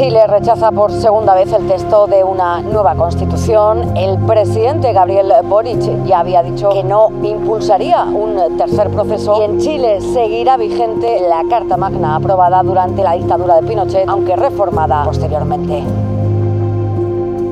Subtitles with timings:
[0.00, 3.98] Chile rechaza por segunda vez el texto de una nueva constitución.
[3.98, 9.58] El presidente Gabriel Boric ya había dicho que no impulsaría un tercer proceso y en
[9.58, 15.82] Chile seguirá vigente la Carta Magna aprobada durante la dictadura de Pinochet, aunque reformada posteriormente.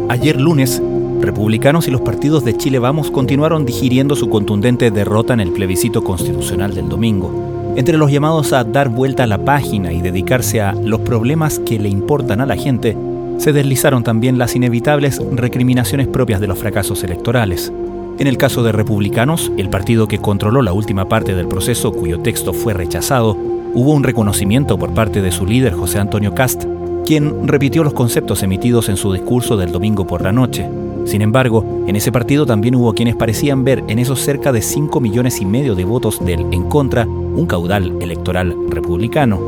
[0.08, 0.82] Ayer lunes,
[1.20, 6.02] republicanos y los partidos de Chile Vamos continuaron digiriendo su contundente derrota en el plebiscito
[6.02, 7.57] constitucional del domingo.
[7.78, 11.78] Entre los llamados a dar vuelta a la página y dedicarse a los problemas que
[11.78, 12.96] le importan a la gente,
[13.36, 17.72] se deslizaron también las inevitables recriminaciones propias de los fracasos electorales.
[18.18, 22.18] En el caso de republicanos, el partido que controló la última parte del proceso cuyo
[22.18, 23.36] texto fue rechazado,
[23.74, 26.64] hubo un reconocimiento por parte de su líder José Antonio Cast,
[27.06, 30.68] quien repitió los conceptos emitidos en su discurso del domingo por la noche.
[31.04, 35.00] Sin embargo, en ese partido también hubo quienes parecían ver en esos cerca de 5
[35.00, 37.06] millones y medio de votos del en contra
[37.38, 39.40] un caudal electoral republicano.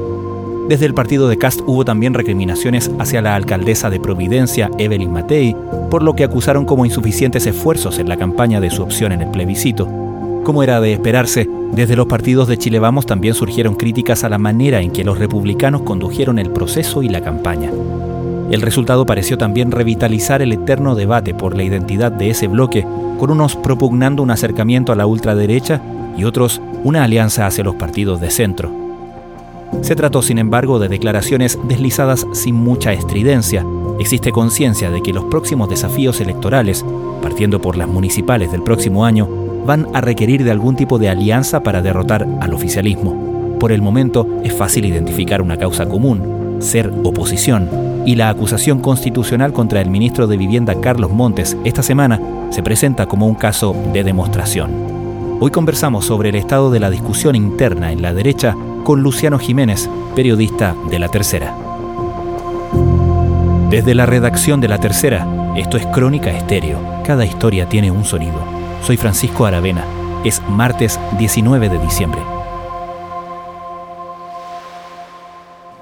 [0.68, 5.56] Desde el partido de Cast hubo también recriminaciones hacia la alcaldesa de Providencia, Evelyn Matei,
[5.90, 9.30] por lo que acusaron como insuficientes esfuerzos en la campaña de su opción en el
[9.32, 9.88] plebiscito.
[10.44, 14.38] Como era de esperarse, desde los partidos de Chile Vamos también surgieron críticas a la
[14.38, 17.72] manera en que los republicanos condujeron el proceso y la campaña.
[18.50, 22.86] El resultado pareció también revitalizar el eterno debate por la identidad de ese bloque,
[23.18, 25.80] con unos propugnando un acercamiento a la ultraderecha
[26.16, 28.70] y otros una alianza hacia los partidos de centro.
[29.82, 33.64] Se trató, sin embargo, de declaraciones deslizadas sin mucha estridencia.
[33.98, 36.84] Existe conciencia de que los próximos desafíos electorales,
[37.22, 39.28] partiendo por las municipales del próximo año,
[39.64, 43.56] van a requerir de algún tipo de alianza para derrotar al oficialismo.
[43.58, 47.68] Por el momento es fácil identificar una causa común, ser oposición,
[48.06, 53.06] y la acusación constitucional contra el ministro de Vivienda Carlos Montes esta semana se presenta
[53.06, 54.99] como un caso de demostración.
[55.42, 59.88] Hoy conversamos sobre el estado de la discusión interna en la derecha con Luciano Jiménez,
[60.14, 61.56] periodista de La Tercera.
[63.70, 66.78] Desde la redacción de La Tercera, esto es Crónica Estéreo.
[67.06, 68.36] Cada historia tiene un sonido.
[68.82, 69.86] Soy Francisco Aravena.
[70.26, 72.20] Es martes 19 de diciembre.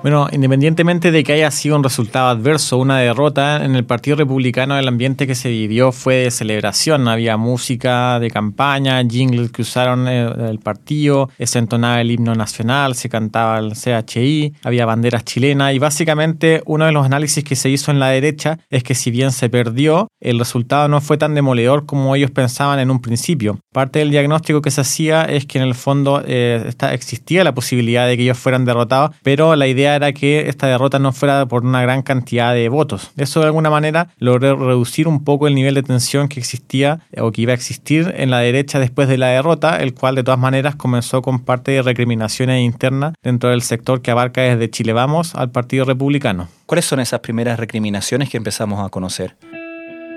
[0.01, 4.79] Bueno, independientemente de que haya sido un resultado adverso, una derrota, en el Partido Republicano
[4.79, 7.09] el ambiente que se vivió fue de celebración.
[7.09, 12.95] Había música de campaña, jingles que usaron eh, el partido, se entonaba el himno nacional,
[12.95, 17.69] se cantaba el CHI, había banderas chilenas y básicamente uno de los análisis que se
[17.69, 21.35] hizo en la derecha es que si bien se perdió, el resultado no fue tan
[21.35, 23.59] demoledor como ellos pensaban en un principio.
[23.73, 28.07] Parte del diagnóstico que se hacía es que en el fondo eh, existía la posibilidad
[28.07, 31.65] de que ellos fueran derrotados, pero la idea era que esta derrota no fuera por
[31.65, 33.11] una gran cantidad de votos.
[33.17, 37.33] Eso de alguna manera logró reducir un poco el nivel de tensión que existía o
[37.33, 40.41] que iba a existir en la derecha después de la derrota, el cual de todas
[40.41, 45.35] maneras comenzó con parte de recriminaciones internas dentro del sector que abarca desde Chile Vamos
[45.35, 46.49] al Partido Republicano.
[46.67, 49.37] ¿Cuáles son esas primeras recriminaciones que empezamos a conocer?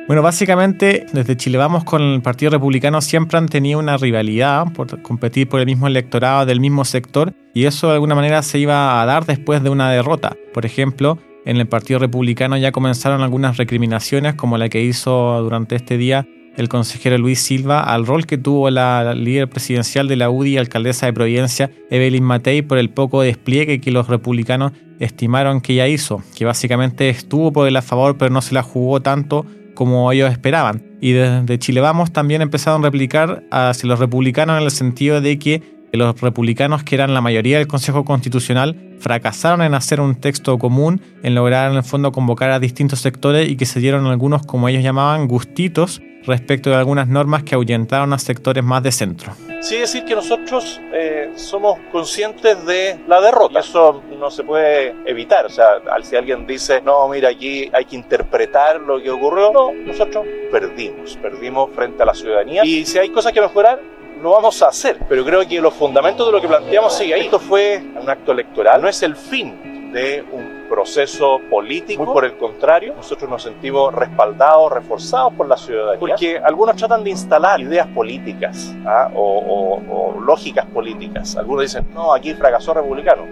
[0.08, 5.02] Bueno, básicamente desde Chile Vamos con el Partido Republicano siempre han tenido una rivalidad por
[5.02, 9.02] competir por el mismo electorado del mismo sector y eso de alguna manera se iba
[9.02, 10.36] a dar después de una derrota.
[10.54, 15.76] Por ejemplo, en el Partido Republicano ya comenzaron algunas recriminaciones como la que hizo durante
[15.76, 20.30] este día el consejero Luis Silva al rol que tuvo la líder presidencial de la
[20.30, 25.74] UDI alcaldesa de Providencia, Evelyn Matei, por el poco despliegue que los republicanos estimaron que
[25.74, 29.46] ella hizo, que básicamente estuvo por el a favor pero no se la jugó tanto
[29.74, 30.84] como ellos esperaban.
[31.02, 35.40] Y desde Chile Vamos también empezaron a replicar hacia los republicanos en el sentido de
[35.40, 35.62] que
[35.94, 41.02] los republicanos, que eran la mayoría del Consejo Constitucional, fracasaron en hacer un texto común,
[41.24, 44.70] en lograr en el fondo convocar a distintos sectores y que se dieron algunos, como
[44.70, 49.34] ellos llamaban, gustitos respecto de algunas normas que ahuyentaron a sectores más de centro.
[49.62, 53.60] Sí, decir que nosotros eh, somos conscientes de la derrota.
[53.60, 55.46] Eso no se puede evitar.
[55.46, 59.72] O sea, si alguien dice, no, mira, aquí hay que interpretar lo que ocurrió, no,
[59.72, 62.64] nosotros perdimos, perdimos frente a la ciudadanía.
[62.66, 63.80] Y si hay cosas que mejorar,
[64.22, 64.98] lo vamos a hacer.
[65.08, 67.22] Pero creo que los fundamentos de lo que planteamos sigue ahí.
[67.22, 72.06] Esto fue un acto electoral, no es el fin de un proceso político.
[72.06, 76.00] Muy por el contrario, nosotros nos sentimos respaldados, reforzados por la ciudadanía.
[76.00, 79.12] Porque algunos tratan de instalar ideas políticas ¿ah?
[79.14, 81.36] o, o lógicas políticas.
[81.36, 83.24] Algunos dicen, no, aquí fracasó republicano.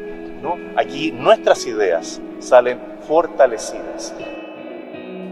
[0.42, 2.78] No, aquí nuestras ideas salen
[3.08, 4.13] fortalecidas.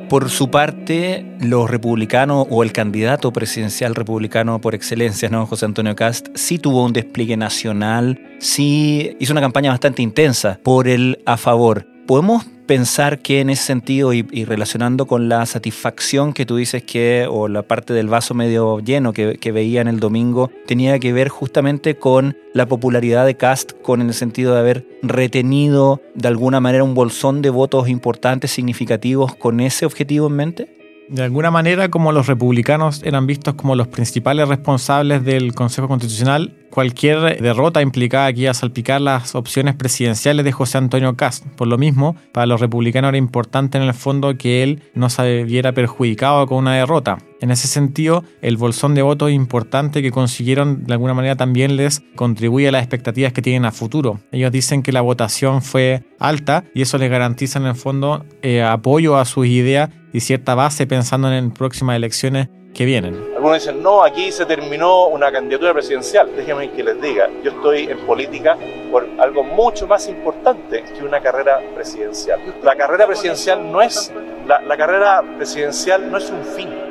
[0.10, 5.46] Por su parte, los republicanos o el candidato presidencial republicano por excelencia, ¿no?
[5.46, 10.88] José Antonio Cast, sí tuvo un despliegue nacional, sí hizo una campaña bastante intensa por
[10.88, 11.97] el a favor.
[12.08, 17.28] ¿Podemos pensar que en ese sentido y, relacionando con la satisfacción que tú dices que,
[17.30, 21.12] o la parte del vaso medio lleno que, que veía en el domingo, tenía que
[21.12, 26.62] ver justamente con la popularidad de Cast, con el sentido de haber retenido de alguna
[26.62, 30.77] manera un bolsón de votos importantes, significativos, con ese objetivo en mente?
[31.10, 36.54] De alguna manera, como los republicanos eran vistos como los principales responsables del Consejo Constitucional,
[36.70, 41.46] cualquier derrota implicaba que iba a salpicar las opciones presidenciales de José Antonio Cast.
[41.56, 45.46] Por lo mismo, para los republicanos era importante en el fondo que él no se
[45.46, 47.20] viera perjudicado con una derrota.
[47.40, 52.02] En ese sentido, el bolsón de votos importante que consiguieron de alguna manera también les
[52.16, 54.20] contribuye a las expectativas que tienen a futuro.
[54.34, 58.62] Ellos dicen que la votación fue alta y eso les garantiza en el fondo eh,
[58.62, 63.16] apoyo a sus ideas y cierta base pensando en próximas elecciones que vienen.
[63.36, 66.36] Algunos dicen, no, aquí se terminó una candidatura presidencial.
[66.36, 68.58] Déjenme que les diga, yo estoy en política
[68.92, 72.40] por algo mucho más importante que una carrera presidencial.
[72.64, 74.12] La carrera presidencial no es,
[74.48, 76.87] la, la carrera presidencial no es un fin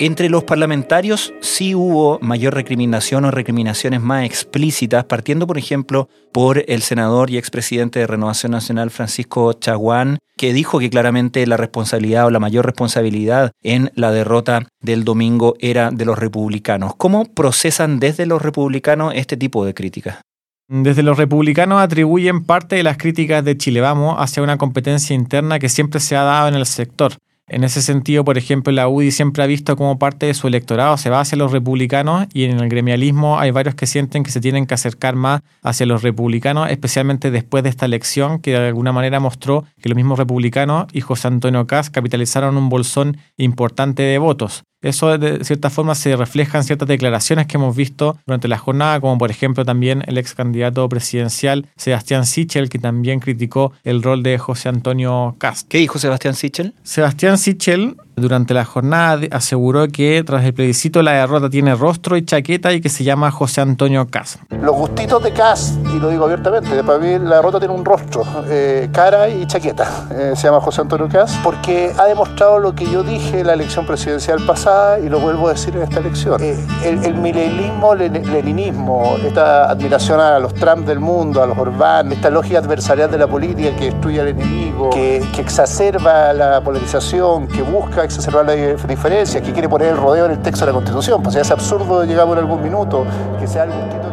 [0.00, 6.64] entre los parlamentarios sí hubo mayor recriminación o recriminaciones más explícitas, partiendo, por ejemplo, por
[6.68, 12.24] el senador y expresidente de Renovación Nacional, Francisco Chaguán, que dijo que claramente la responsabilidad
[12.24, 16.94] o la mayor responsabilidad en la derrota del domingo era de los republicanos.
[16.96, 20.22] ¿Cómo procesan desde los republicanos este tipo de críticas?
[20.66, 25.58] Desde los republicanos atribuyen parte de las críticas de Chile Vamos hacia una competencia interna
[25.58, 27.12] que siempre se ha dado en el sector.
[27.52, 30.96] En ese sentido, por ejemplo, la UDI siempre ha visto como parte de su electorado
[30.96, 34.40] se va hacia los republicanos y en el gremialismo hay varios que sienten que se
[34.40, 38.92] tienen que acercar más hacia los republicanos, especialmente después de esta elección que de alguna
[38.92, 44.18] manera mostró que los mismos republicanos y José Antonio Caz capitalizaron un bolsón importante de
[44.18, 44.62] votos.
[44.82, 49.00] Eso de cierta forma se refleja en ciertas declaraciones que hemos visto durante la jornada,
[49.00, 54.22] como por ejemplo también el ex candidato presidencial Sebastián Sichel, que también criticó el rol
[54.22, 55.68] de José Antonio Cast.
[55.68, 56.74] ¿Qué dijo Sebastián Sichel?
[56.82, 62.24] Sebastián Sichel durante la jornada aseguró que tras el plebiscito la derrota tiene rostro y
[62.24, 64.38] chaqueta y que se llama José Antonio Cas.
[64.50, 68.24] Los gustitos de Cas, y lo digo abiertamente, para mí la derrota tiene un rostro,
[68.48, 70.08] eh, cara y chaqueta.
[70.12, 73.54] Eh, se llama José Antonio Cas porque ha demostrado lo que yo dije en la
[73.54, 76.42] elección presidencial pasada y lo vuelvo a decir en esta elección.
[76.42, 82.12] Eh, el, el milenismo, leninismo, esta admiración a los Trump del mundo, a los Orbán,
[82.12, 87.62] esta lógica adversarial de la política que destruye al enemigo, que exacerba la polarización, que
[87.62, 88.54] busca exacerbar la
[88.86, 91.22] diferencia, que quiere poner el rodeo en el texto de la Constitución.
[91.22, 93.04] Pues ya es absurdo llegar por algún minuto,
[93.38, 94.10] que sea algún tipo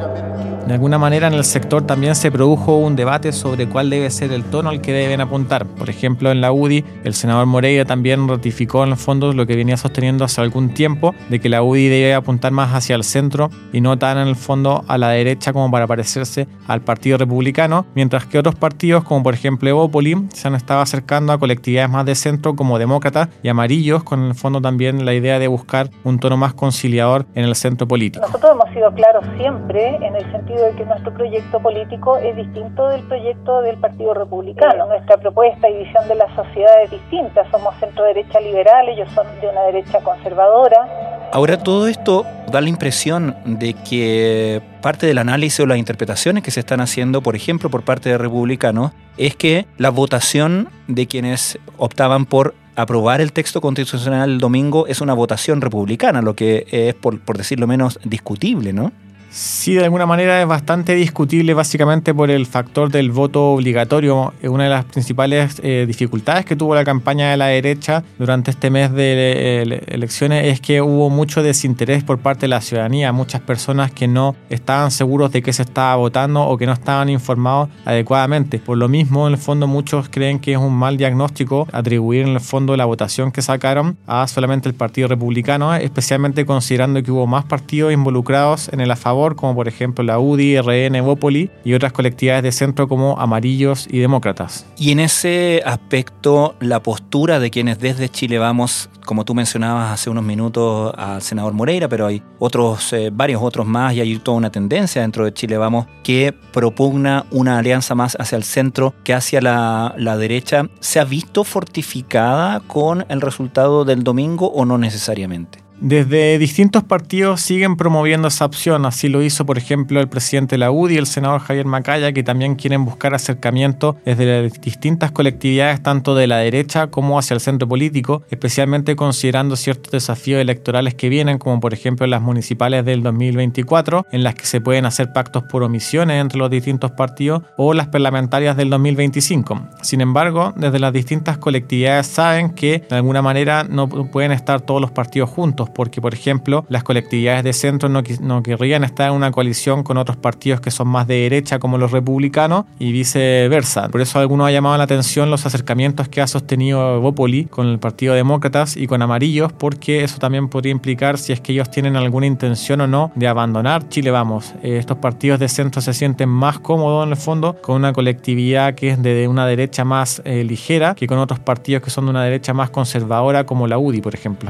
[0.68, 4.34] de alguna manera en el sector también se produjo un debate sobre cuál debe ser
[4.34, 5.66] el tono al que deben apuntar.
[5.66, 9.56] Por ejemplo, en la UDI, el senador Moreira también ratificó en el fondo lo que
[9.56, 13.50] venía sosteniendo hace algún tiempo, de que la UDI debe apuntar más hacia el centro
[13.72, 17.86] y no tan en el fondo a la derecha como para parecerse al Partido Republicano,
[17.96, 22.06] mientras que otros partidos, como por ejemplo Evópoli, se han estado acercando a colectividades más
[22.06, 25.90] de centro como demócratas y amarillos, con en el fondo también la idea de buscar
[26.04, 28.26] un tono más conciliador en el centro político.
[28.26, 32.88] Nosotros hemos sido claros siempre en el sentido de que nuestro proyecto político es distinto
[32.90, 34.88] del proyecto del Partido Republicano.
[34.88, 37.50] Nuestra propuesta y visión de la sociedad es distinta.
[37.52, 41.30] Somos centro-derecha liberal, ellos son de una derecha conservadora.
[41.32, 46.52] Ahora todo esto da la impresión de que parte del análisis o las interpretaciones que
[46.52, 51.60] se están haciendo, por ejemplo, por parte de republicanos, es que la votación de quienes
[51.78, 56.94] optaban por aprobar el texto constitucional el domingo es una votación republicana, lo que es,
[56.94, 58.92] por, por decirlo menos, discutible, ¿no?
[59.38, 64.34] Sí, de alguna manera es bastante discutible básicamente por el factor del voto obligatorio.
[64.42, 68.72] Una de las principales eh, dificultades que tuvo la campaña de la derecha durante este
[68.72, 73.12] mes de elecciones es que hubo mucho desinterés por parte de la ciudadanía.
[73.12, 77.08] Muchas personas que no estaban seguros de qué se estaba votando o que no estaban
[77.08, 78.58] informados adecuadamente.
[78.58, 82.30] Por lo mismo, en el fondo muchos creen que es un mal diagnóstico atribuir en
[82.30, 87.28] el fondo la votación que sacaron a solamente el Partido Republicano, especialmente considerando que hubo
[87.28, 91.74] más partidos involucrados en el a favor como por ejemplo la UDI, RN, Evópoli y
[91.74, 94.66] otras colectividades de centro como Amarillos y Demócratas.
[94.78, 100.10] Y en ese aspecto, la postura de quienes desde Chile vamos, como tú mencionabas hace
[100.10, 104.38] unos minutos al senador Moreira, pero hay otros, eh, varios otros más y hay toda
[104.38, 109.14] una tendencia dentro de Chile vamos que propugna una alianza más hacia el centro que
[109.14, 110.70] hacia la, la derecha.
[110.80, 115.67] ¿Se ha visto fortificada con el resultado del domingo o no necesariamente?
[115.80, 120.68] Desde distintos partidos siguen promoviendo esa opción, así lo hizo por ejemplo el presidente de
[120.90, 126.16] y el senador Javier Macaya, que también quieren buscar acercamiento desde las distintas colectividades, tanto
[126.16, 131.38] de la derecha como hacia el centro político, especialmente considerando ciertos desafíos electorales que vienen,
[131.38, 135.62] como por ejemplo las municipales del 2024, en las que se pueden hacer pactos por
[135.62, 139.62] omisiones entre los distintos partidos, o las parlamentarias del 2025.
[139.84, 144.82] Sin embargo, desde las distintas colectividades saben que de alguna manera no pueden estar todos
[144.82, 149.16] los partidos juntos porque por ejemplo las colectividades de centro no, no querrían estar en
[149.16, 153.90] una coalición con otros partidos que son más de derecha como los republicanos y viceversa.
[153.90, 157.80] Por eso algunos ha llamado la atención los acercamientos que ha sostenido Bópoli con el
[157.80, 161.96] Partido Demócratas y con Amarillos, porque eso también podría implicar si es que ellos tienen
[161.96, 164.54] alguna intención o no de abandonar Chile Vamos.
[164.64, 168.76] Eh, estos partidos de centro se sienten más cómodos en el fondo con una colectividad
[168.76, 172.12] que es de una derecha más eh, ligera que con otros partidos que son de
[172.12, 174.50] una derecha más conservadora como la UDI, por ejemplo.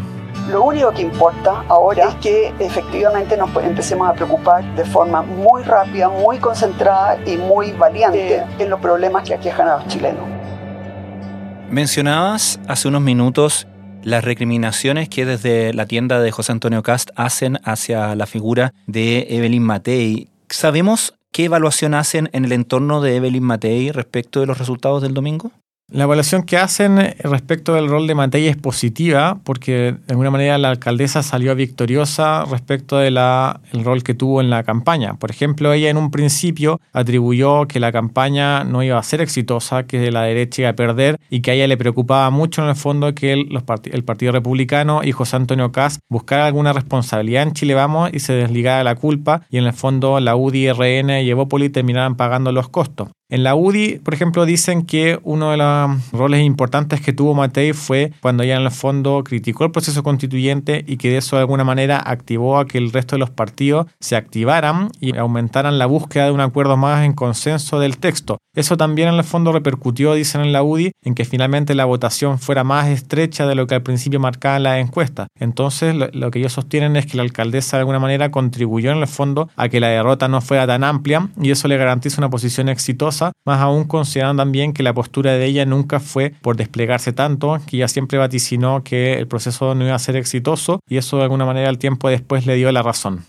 [0.50, 5.64] Lo único que importa ahora es que efectivamente nos empecemos a preocupar de forma muy
[5.64, 10.24] rápida, muy concentrada y muy valiente en los problemas que aquejan a los chilenos.
[11.70, 13.68] Mencionabas hace unos minutos
[14.04, 19.28] las recriminaciones que desde la tienda de José Antonio Cast hacen hacia la figura de
[19.30, 20.30] Evelyn Matei.
[20.50, 25.14] ¿Sabemos qué evaluación hacen en el entorno de Evelyn Matei respecto de los resultados del
[25.14, 25.52] domingo?
[25.90, 30.58] La evaluación que hacen respecto del rol de Matei es positiva porque de alguna manera
[30.58, 33.18] la alcaldesa salió victoriosa respecto del
[33.86, 35.14] rol que tuvo en la campaña.
[35.14, 39.84] Por ejemplo, ella en un principio atribuyó que la campaña no iba a ser exitosa,
[39.84, 42.76] que la derecha iba a perder y que a ella le preocupaba mucho en el
[42.76, 43.48] fondo que el,
[43.86, 48.34] el Partido Republicano y José Antonio Caz buscara alguna responsabilidad en Chile Vamos y se
[48.34, 52.68] desligara la culpa y en el fondo la UDI, RN y Evópoli terminaran pagando los
[52.68, 53.08] costos.
[53.30, 57.74] En la UDI, por ejemplo, dicen que uno de los roles importantes que tuvo Matei
[57.74, 61.42] fue cuando ya en el fondo criticó el proceso constituyente y que de eso de
[61.42, 65.88] alguna manera activó a que el resto de los partidos se activaran y aumentaran la
[65.88, 68.38] búsqueda de un acuerdo más en consenso del texto.
[68.56, 72.40] Eso también en el fondo repercutió, dicen en la UDI, en que finalmente la votación
[72.40, 75.28] fuera más estrecha de lo que al principio marcaban las encuestas.
[75.38, 79.00] Entonces, lo, lo que ellos sostienen es que la alcaldesa de alguna manera contribuyó en
[79.00, 82.30] el fondo a que la derrota no fuera tan amplia y eso le garantiza una
[82.30, 87.14] posición exitosa más aún considerando también que la postura de ella nunca fue por desplegarse
[87.14, 91.18] tanto, que ella siempre vaticinó que el proceso no iba a ser exitoso y eso
[91.18, 93.26] de alguna manera al tiempo después le dio la razón.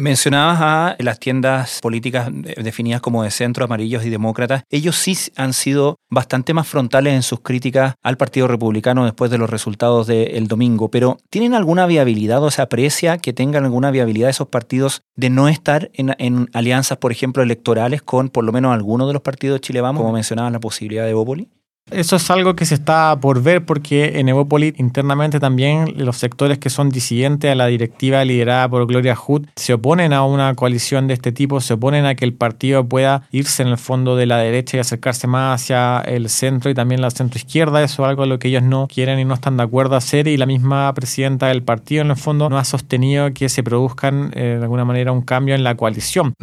[0.00, 4.62] Mencionabas a las tiendas políticas definidas como de centro, amarillos y demócratas.
[4.70, 9.36] Ellos sí han sido bastante más frontales en sus críticas al Partido Republicano después de
[9.36, 14.30] los resultados del domingo, pero ¿tienen alguna viabilidad o se aprecia que tengan alguna viabilidad
[14.30, 19.06] esos partidos de no estar en, alianzas, por ejemplo, electorales con por lo menos alguno
[19.06, 21.50] de los partidos de Chile como mencionaban la posibilidad de Bópoli?
[21.90, 26.58] Eso es algo que se está por ver porque en Evópolis internamente también los sectores
[26.58, 31.08] que son disidentes a la directiva liderada por Gloria Hood se oponen a una coalición
[31.08, 34.26] de este tipo, se oponen a que el partido pueda irse en el fondo de
[34.26, 37.82] la derecha y acercarse más hacia el centro y también la centro izquierda.
[37.82, 39.98] Eso es algo a lo que ellos no quieren y no están de acuerdo a
[39.98, 43.62] hacer y la misma presidenta del partido en el fondo no ha sostenido que se
[43.62, 46.34] produzcan eh, de alguna manera un cambio en la coalición.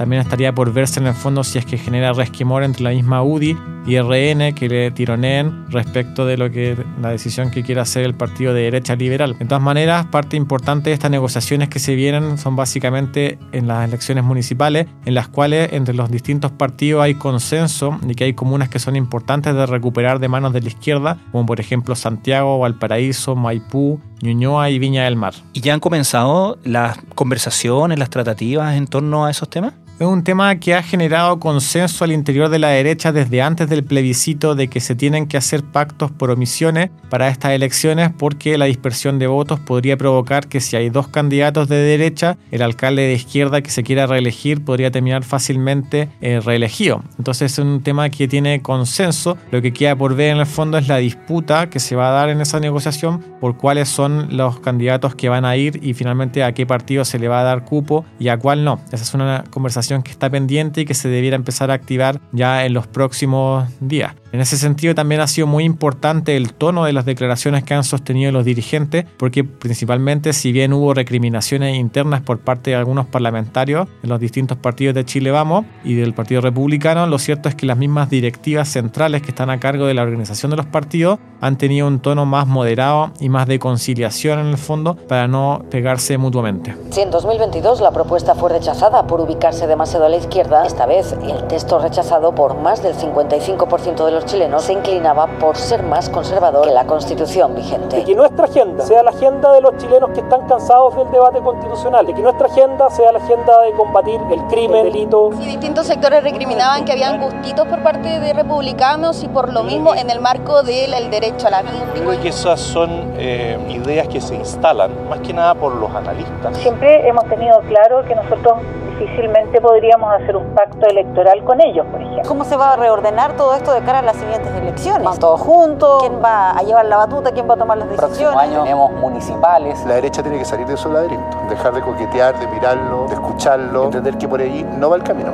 [0.00, 3.22] También estaría por verse en el fondo si es que genera resquemor entre la misma
[3.22, 3.54] UDI
[3.86, 8.14] y RN que le tironeen respecto de lo que la decisión que quiere hacer el
[8.14, 9.36] partido de derecha liberal.
[9.38, 13.86] De todas maneras, parte importante de estas negociaciones que se vienen son básicamente en las
[13.86, 18.70] elecciones municipales, en las cuales entre los distintos partidos hay consenso y que hay comunas
[18.70, 23.36] que son importantes de recuperar de manos de la izquierda, como por ejemplo Santiago, Valparaíso,
[23.36, 25.34] Maipú, Ñuñoa y Viña del Mar.
[25.52, 29.74] ¿Y ya han comenzado las conversaciones, las tratativas en torno a esos temas?
[30.00, 33.84] Es un tema que ha generado consenso al interior de la derecha desde antes del
[33.84, 38.64] plebiscito de que se tienen que hacer pactos por omisiones para estas elecciones porque la
[38.64, 43.12] dispersión de votos podría provocar que si hay dos candidatos de derecha, el alcalde de
[43.12, 47.04] izquierda que se quiera reelegir podría terminar fácilmente eh, reelegido.
[47.18, 49.36] Entonces es un tema que tiene consenso.
[49.50, 52.12] Lo que queda por ver en el fondo es la disputa que se va a
[52.12, 56.42] dar en esa negociación por cuáles son los candidatos que van a ir y finalmente
[56.42, 58.80] a qué partido se le va a dar cupo y a cuál no.
[58.92, 62.64] Esa es una conversación que está pendiente y que se debiera empezar a activar ya
[62.64, 64.14] en los próximos días.
[64.32, 67.82] En ese sentido también ha sido muy importante el tono de las declaraciones que han
[67.82, 73.88] sostenido los dirigentes, porque principalmente si bien hubo recriminaciones internas por parte de algunos parlamentarios
[74.02, 77.66] en los distintos partidos de Chile Vamos y del Partido Republicano, lo cierto es que
[77.66, 81.56] las mismas directivas centrales que están a cargo de la organización de los partidos han
[81.56, 86.18] tenido un tono más moderado y más de conciliación en el fondo para no pegarse
[86.18, 86.76] mutuamente.
[86.90, 91.16] Si en 2022 la propuesta fue rechazada por ubicarse demasiado a la izquierda, esta vez
[91.22, 95.82] el texto rechazado por más del 55% de los los chilenos se inclinaba por ser
[95.82, 97.96] más conservador que la constitución vigente.
[97.96, 101.40] De que nuestra agenda sea la agenda de los chilenos que están cansados del debate
[101.40, 105.30] constitucional, de que nuestra agenda sea la agenda de combatir el crimen, el delito.
[105.40, 109.94] Y distintos sectores recriminaban que habían gustitos por parte de republicanos y por lo mismo
[109.94, 111.90] en el marco del derecho a la vida.
[111.94, 116.58] Creo que esas son eh, ideas que se instalan más que nada por los analistas.
[116.58, 118.58] Siempre hemos tenido claro que nosotros
[119.00, 122.22] difícilmente podríamos hacer un pacto electoral con ellos, por ejemplo.
[122.28, 125.04] ¿Cómo se va a reordenar todo esto de cara a las siguientes elecciones?
[125.04, 126.02] ¿Van todos juntos?
[126.02, 127.30] ¿Quién va a llevar la batuta?
[127.30, 128.18] ¿Quién va a tomar las decisiones?
[128.18, 129.78] Próximo año tenemos municipales.
[129.86, 133.84] La derecha tiene que salir de su laberinto, dejar de coquetear, de mirarlo, de escucharlo,
[133.84, 135.30] entender que por ahí no va el camino.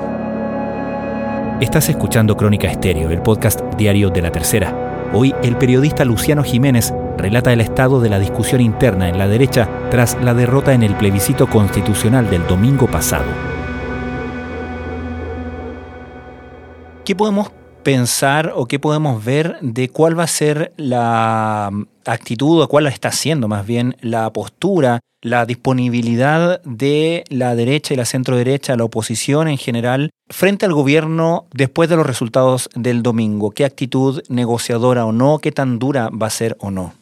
[1.61, 4.75] Estás escuchando Crónica Estéreo, el podcast diario de la tercera.
[5.15, 9.69] Hoy el periodista Luciano Jiménez relata el estado de la discusión interna en la derecha
[9.91, 13.25] tras la derrota en el plebiscito constitucional del domingo pasado.
[17.07, 17.51] ¿Qué podemos
[17.87, 21.71] pensar o qué podemos ver de cuál va a ser la
[22.05, 27.97] actitud o cuál está siendo más bien la postura, la disponibilidad de la derecha y
[27.97, 33.05] la centro derecha, la oposición en general, frente al gobierno después de los resultados del
[33.05, 33.53] domingo?
[33.53, 35.39] ¿Qué actitud negociadora o no?
[35.39, 36.93] ¿Qué tan dura va a ser o no?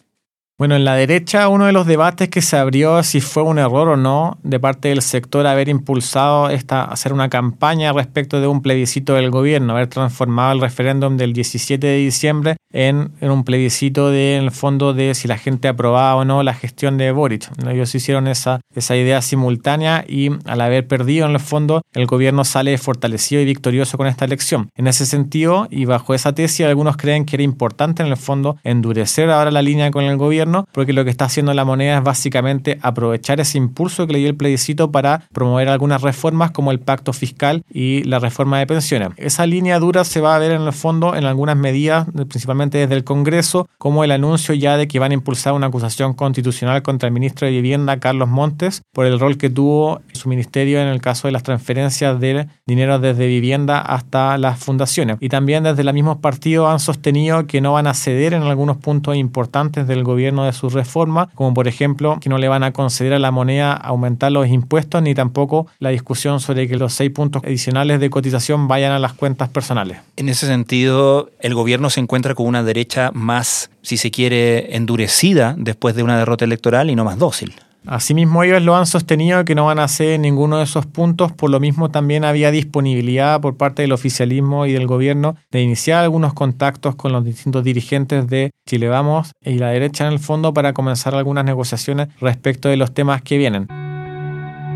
[0.57, 3.89] Bueno, en la derecha uno de los debates que se abrió si fue un error
[3.89, 8.63] o no de parte del sector haber impulsado esta, hacer una campaña respecto de un
[8.63, 14.37] plebiscito del gobierno, haber transformado el referéndum del 17 de diciembre en, un plebiscito de,
[14.37, 17.51] en el fondo de si la gente aprobaba o no la gestión de Boric.
[17.69, 22.45] Ellos hicieron esa, esa idea simultánea y al haber perdido en el fondo el gobierno
[22.45, 24.69] sale fortalecido y victorioso con esta elección.
[24.77, 28.57] En ese sentido y bajo esa tesis algunos creen que era importante en el fondo
[28.63, 32.05] endurecer ahora la línea con el gobierno porque lo que está haciendo la moneda es
[32.05, 36.81] básicamente aprovechar ese impulso que le dio el plebiscito para promover algunas reformas como el
[36.81, 39.11] pacto fiscal y la reforma de pensiones.
[39.17, 42.95] Esa línea dura se va a ver en el fondo en algunas medidas, principalmente desde
[42.95, 47.07] el Congreso, como el anuncio ya de que van a impulsar una acusación constitucional contra
[47.07, 51.01] el ministro de Vivienda, Carlos Montes, por el rol que tuvo su ministerio en el
[51.01, 55.17] caso de las transferencias de dinero desde vivienda hasta las fundaciones.
[55.21, 58.77] Y también desde los mismos partidos han sostenido que no van a ceder en algunos
[58.77, 62.73] puntos importantes del gobierno de su reforma, como por ejemplo que no le van a
[62.73, 67.13] conceder a la moneda aumentar los impuestos, ni tampoco la discusión sobre que los seis
[67.13, 69.99] puntos adicionales de cotización vayan a las cuentas personales.
[70.17, 75.55] En ese sentido, el gobierno se encuentra con una derecha más, si se quiere, endurecida
[75.57, 77.55] después de una derrota electoral y no más dócil.
[77.87, 81.51] Asimismo, ellos lo han sostenido que no van a hacer ninguno de esos puntos, por
[81.51, 86.33] lo mismo también había disponibilidad por parte del oficialismo y del gobierno de iniciar algunos
[86.33, 90.73] contactos con los distintos dirigentes de Chile Vamos y la derecha en el fondo para
[90.73, 93.84] comenzar algunas negociaciones respecto de los temas que vienen.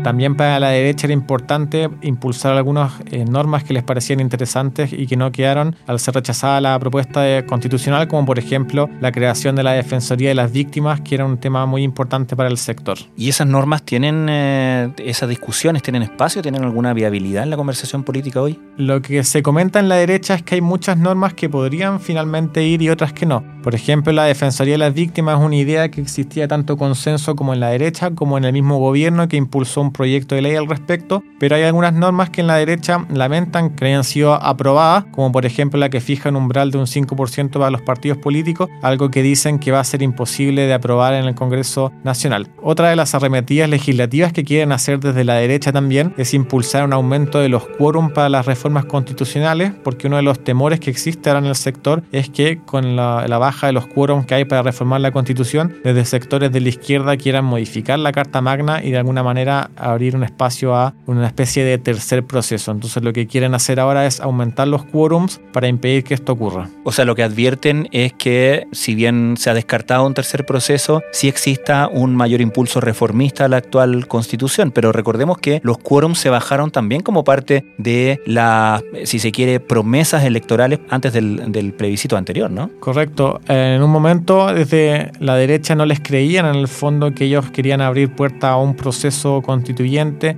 [0.03, 5.07] También para la derecha era importante impulsar algunas eh, normas que les parecían interesantes y
[5.07, 9.63] que no quedaron al ser rechazada la propuesta constitucional, como por ejemplo la creación de
[9.63, 12.97] la Defensoría de las Víctimas, que era un tema muy importante para el sector.
[13.17, 18.03] ¿Y esas normas tienen, eh, esas discusiones, tienen espacio, tienen alguna viabilidad en la conversación
[18.03, 18.59] política hoy?
[18.77, 22.63] Lo que se comenta en la derecha es que hay muchas normas que podrían finalmente
[22.63, 23.43] ir y otras que no.
[23.63, 27.53] Por ejemplo, la Defensoría de las Víctimas es una idea que existía tanto consenso como
[27.53, 30.67] en la derecha como en el mismo gobierno que impulsó un proyecto de ley al
[30.67, 35.31] respecto, pero hay algunas normas que en la derecha lamentan que hayan sido aprobadas, como
[35.31, 39.09] por ejemplo la que fija un umbral de un 5% para los partidos políticos, algo
[39.09, 42.47] que dicen que va a ser imposible de aprobar en el Congreso Nacional.
[42.61, 46.93] Otra de las arremetidas legislativas que quieren hacer desde la derecha también es impulsar un
[46.93, 51.29] aumento de los quórum para las reformas constitucionales, porque uno de los temores que existe
[51.29, 54.45] ahora en el sector es que con la, la baja de los quórums que hay
[54.45, 58.91] para reformar la constitución, desde sectores de la izquierda quieran modificar la Carta Magna y
[58.91, 62.71] de alguna manera abrir un espacio a una especie de tercer proceso.
[62.71, 66.69] Entonces lo que quieren hacer ahora es aumentar los quórums para impedir que esto ocurra.
[66.83, 71.01] O sea, lo que advierten es que si bien se ha descartado un tercer proceso,
[71.11, 76.19] sí exista un mayor impulso reformista a la actual constitución, pero recordemos que los quórums
[76.19, 81.73] se bajaron también como parte de las, si se quiere, promesas electorales antes del, del
[81.73, 82.69] plebiscito anterior, ¿no?
[82.79, 83.41] Correcto.
[83.47, 87.81] En un momento desde la derecha no les creían en el fondo que ellos querían
[87.81, 89.68] abrir puerta a un proceso constitucional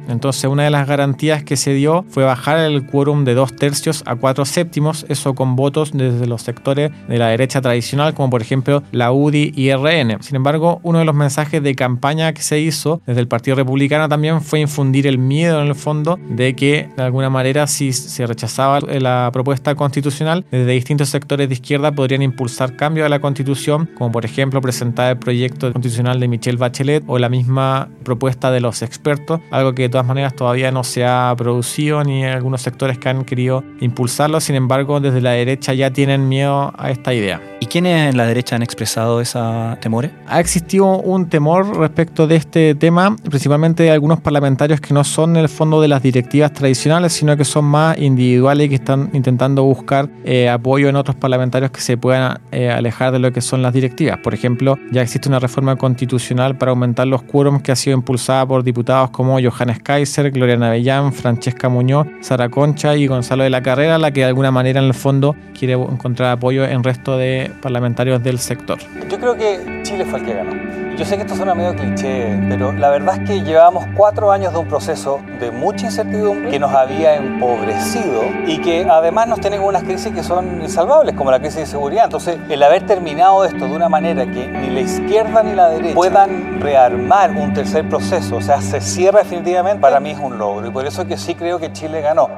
[0.07, 4.03] entonces, una de las garantías que se dio fue bajar el quórum de dos tercios
[4.05, 8.41] a cuatro séptimos, eso con votos desde los sectores de la derecha tradicional, como por
[8.41, 10.21] ejemplo la UDI y RN.
[10.21, 14.09] Sin embargo, uno de los mensajes de campaña que se hizo desde el Partido Republicano
[14.09, 18.27] también fue infundir el miedo en el fondo de que de alguna manera si se
[18.27, 23.89] rechazaba la propuesta constitucional, desde distintos sectores de izquierda podrían impulsar cambios a la constitución,
[23.97, 28.61] como por ejemplo presentar el proyecto constitucional de Michelle Bachelet o la misma propuesta de
[28.61, 29.41] los expertos ¿cierto?
[29.51, 33.23] Algo que de todas maneras todavía no se ha producido ni algunos sectores que han
[33.23, 37.41] querido impulsarlo, sin embargo desde la derecha ya tienen miedo a esta idea.
[37.59, 40.11] ¿Y quiénes en la derecha han expresado esa temores?
[40.27, 45.35] Ha existido un temor respecto de este tema, principalmente de algunos parlamentarios que no son
[45.35, 49.09] en el fondo de las directivas tradicionales, sino que son más individuales y que están
[49.13, 53.41] intentando buscar eh, apoyo en otros parlamentarios que se puedan eh, alejar de lo que
[53.41, 54.17] son las directivas.
[54.17, 58.45] Por ejemplo, ya existe una reforma constitucional para aumentar los quórums que ha sido impulsada
[58.45, 63.61] por diputados como Johannes Kaiser, Gloria Navellán, Francesca Muñoz, Sara Concha y Gonzalo de la
[63.61, 67.51] Carrera, la que de alguna manera en el fondo quiere encontrar apoyo en resto de
[67.61, 68.79] parlamentarios del sector.
[69.09, 70.51] Yo creo que Chile fue el que ganó.
[70.97, 74.53] Yo sé que esto suena medio cliché, pero la verdad es que llevábamos cuatro años
[74.53, 79.61] de un proceso de mucha incertidumbre que nos había empobrecido y que además nos tienen
[79.61, 82.03] unas crisis que son insalvables, como la crisis de seguridad.
[82.03, 85.95] Entonces, el haber terminado esto de una manera que ni la izquierda ni la derecha
[85.95, 90.67] puedan rearmar un tercer proceso, o sea, se cierra definitivamente, para mí es un logro.
[90.67, 92.29] Y por eso que sí creo que Chile ganó.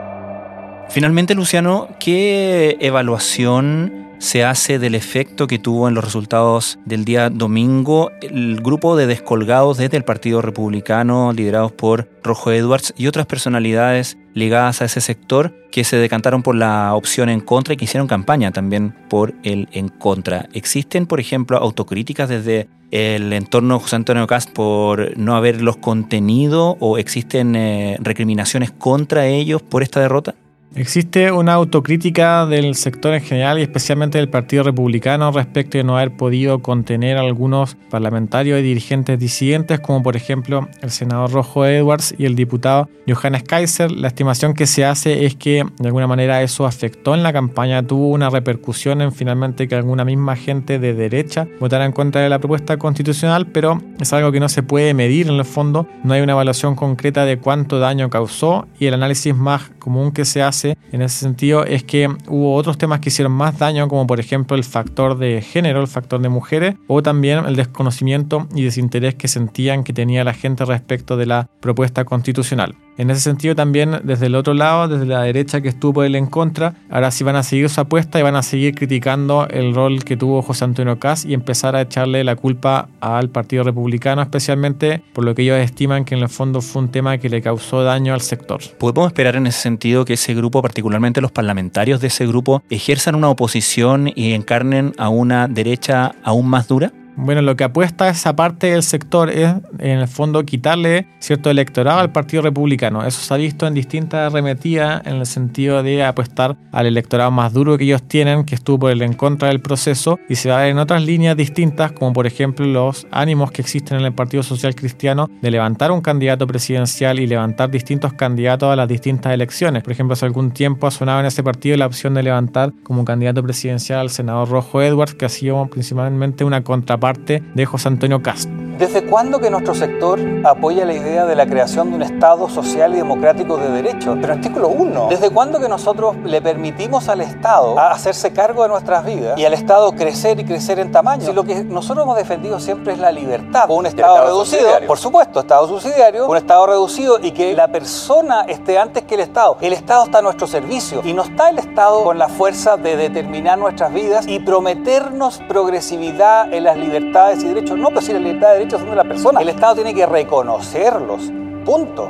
[0.88, 7.29] Finalmente, Luciano, ¿qué evaluación se hace del efecto que tuvo en los resultados del día
[7.29, 13.25] domingo el grupo de descolgados desde el Partido Republicano, liderados por Rojo Edwards y otras
[13.25, 17.83] personalidades ligadas a ese sector que se decantaron por la opción en contra y que
[17.83, 20.47] hicieron campaña también por el en contra.
[20.53, 26.97] ¿Existen, por ejemplo, autocríticas desde el entorno José Antonio Cast por no haberlos contenido o
[26.97, 30.33] existen eh, recriminaciones contra ellos por esta derrota?
[30.75, 35.97] Existe una autocrítica del sector en general y especialmente del Partido Republicano respecto de no
[35.97, 41.67] haber podido contener a algunos parlamentarios y dirigentes disidentes, como por ejemplo el senador Rojo
[41.67, 43.91] Edwards y el diputado Johannes Kaiser.
[43.91, 47.83] La estimación que se hace es que de alguna manera eso afectó en la campaña,
[47.83, 52.29] tuvo una repercusión en finalmente que alguna misma gente de derecha votara en contra de
[52.29, 56.15] la propuesta constitucional, pero es algo que no se puede medir en el fondo, no
[56.15, 60.41] hay una evaluación concreta de cuánto daño causó y el análisis más común que se
[60.41, 64.19] hace en ese sentido es que hubo otros temas que hicieron más daño, como por
[64.19, 69.15] ejemplo el factor de género, el factor de mujeres, o también el desconocimiento y desinterés
[69.15, 72.76] que sentían que tenía la gente respecto de la propuesta constitucional.
[72.97, 76.27] En ese sentido también desde el otro lado, desde la derecha que estuvo él en
[76.27, 80.03] contra, ahora sí van a seguir su apuesta y van a seguir criticando el rol
[80.03, 85.01] que tuvo José Antonio Caz y empezar a echarle la culpa al Partido Republicano, especialmente
[85.13, 87.84] por lo que ellos estiman que en el fondo fue un tema que le causó
[87.84, 88.62] daño al sector.
[88.77, 93.15] ¿Podemos esperar en ese sentido que ese grupo, particularmente los parlamentarios de ese grupo, ejerzan
[93.15, 96.91] una oposición y encarnen a una derecha aún más dura?
[97.15, 101.99] Bueno, lo que apuesta esa parte del sector es, en el fondo, quitarle cierto electorado
[101.99, 103.06] al Partido Republicano.
[103.06, 107.54] Eso se ha visto en distintas arremetidas en el sentido de apostar al electorado más
[107.54, 110.58] duro que ellos tienen, que estuvo por el en contra del proceso, y se va
[110.58, 114.13] a ver en otras líneas distintas, como por ejemplo los ánimos que existen en el
[114.13, 119.34] Partido Social Cristiano de levantar un candidato presidencial y levantar distintos candidatos a las distintas
[119.34, 119.84] elecciones.
[119.84, 123.06] Por ejemplo, hace algún tiempo ha sonado en ese partido la opción de levantar como
[123.06, 127.89] candidato presidencial al senador Rojo Edwards, que ha sido principalmente una contraparte parte de José
[127.89, 128.54] Antonio Castro.
[128.84, 132.93] ¿Desde cuándo que nuestro sector apoya la idea de la creación de un Estado social
[132.93, 134.17] y democrático de derechos?
[134.19, 135.08] Pero artículo 1.
[135.10, 139.54] ¿Desde cuándo que nosotros le permitimos al Estado hacerse cargo de nuestras vidas y al
[139.54, 141.28] Estado crecer y crecer en tamaño?
[141.28, 145.39] Si lo que nosotros hemos defendido siempre es la libertad, un Estado, reducido, por supuesto,
[145.39, 149.56] Estado subsidiario, un Estado reducido y que la persona esté antes que el Estado.
[149.62, 152.98] El Estado está a nuestro servicio y no está el Estado con la fuerza de
[152.98, 157.78] determinar nuestras vidas y prometernos progresividad en las libertades y derechos.
[157.78, 159.41] No, pero si la libertad de derechos son de la persona.
[159.41, 161.31] El Estado tiene que reconocerlos.
[161.65, 162.09] Punto.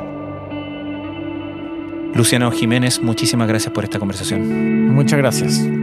[2.14, 4.94] Luciano Jiménez, muchísimas gracias por esta conversación.
[4.94, 5.83] Muchas gracias.